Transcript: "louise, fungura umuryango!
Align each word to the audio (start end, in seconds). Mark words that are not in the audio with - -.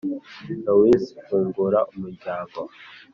"louise, 0.65 1.05
fungura 1.27 1.79
umuryango! 1.91 2.59